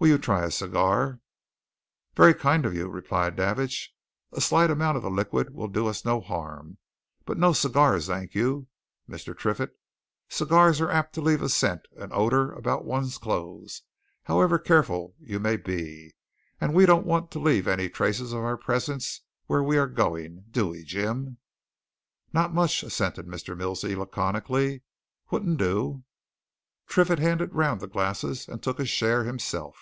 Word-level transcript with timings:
Will 0.00 0.06
you 0.10 0.18
try 0.18 0.44
a 0.44 0.50
cigar?" 0.52 1.18
"Very 2.14 2.32
kind 2.32 2.64
of 2.64 2.72
you," 2.72 2.88
replied 2.88 3.34
Davidge. 3.34 3.92
"A 4.30 4.40
slight 4.40 4.70
amount 4.70 4.96
of 4.96 5.02
the 5.02 5.10
liquid'll 5.10 5.66
do 5.66 5.88
us 5.88 6.04
no 6.04 6.20
harm, 6.20 6.78
but 7.26 7.36
no 7.36 7.52
cigars, 7.52 8.06
thank 8.06 8.32
you, 8.32 8.68
Mr. 9.10 9.36
Triffitt. 9.36 9.76
Cigars 10.28 10.80
are 10.80 10.88
apt 10.88 11.14
to 11.14 11.20
leave 11.20 11.42
a 11.42 11.48
scent, 11.48 11.88
an 11.96 12.10
odour, 12.12 12.52
about 12.52 12.84
one's 12.84 13.18
clothes, 13.18 13.82
however 14.22 14.56
careful 14.56 15.16
you 15.18 15.40
may 15.40 15.56
be, 15.56 16.14
and 16.60 16.74
we 16.74 16.86
don't 16.86 17.04
want 17.04 17.32
to 17.32 17.40
leave 17.40 17.66
any 17.66 17.88
traces 17.88 18.32
of 18.32 18.44
our 18.44 18.56
presence 18.56 19.22
where 19.46 19.64
we're 19.64 19.88
going, 19.88 20.44
do 20.52 20.68
we, 20.68 20.84
Jim?" 20.84 21.38
"Not 22.32 22.54
much," 22.54 22.84
assented 22.84 23.26
Mr. 23.26 23.56
Milsey, 23.56 23.96
laconically. 23.96 24.82
"Wouldn't 25.32 25.58
do." 25.58 26.04
Triffitt 26.86 27.18
handed 27.18 27.52
round 27.52 27.80
the 27.82 27.86
glasses 27.88 28.48
and 28.48 28.62
took 28.62 28.78
a 28.80 28.86
share 28.86 29.24
himself. 29.24 29.76